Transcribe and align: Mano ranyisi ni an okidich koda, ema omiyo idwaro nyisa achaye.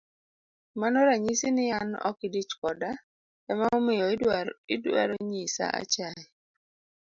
Mano 0.79 0.99
ranyisi 1.07 1.47
ni 1.55 1.65
an 1.79 1.89
okidich 2.09 2.53
koda, 2.61 2.91
ema 3.51 3.65
omiyo 3.77 4.05
idwaro 5.03 5.13
nyisa 5.29 5.65
achaye. 5.81 6.25